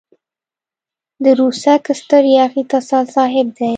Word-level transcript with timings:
د 1.23 1.25
ورسک 1.39 1.83
ستر 1.99 2.23
ياغي 2.37 2.63
تسل 2.71 3.03
صاحب 3.15 3.47
دی. 3.57 3.67